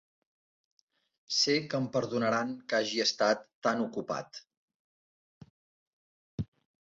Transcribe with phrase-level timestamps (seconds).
[1.39, 4.41] Sé que em perdonaran que hagi estat tan ocupat.